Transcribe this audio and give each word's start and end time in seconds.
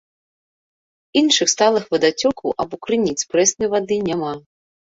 Іншых 1.21 1.47
сталых 1.55 1.83
вадацёкаў 1.97 2.57
або 2.65 2.75
крыніц 2.87 3.17
прэснай 3.35 3.67
вады 3.75 3.97
няма. 4.09 4.33